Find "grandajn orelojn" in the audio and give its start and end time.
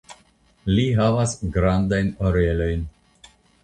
1.59-2.87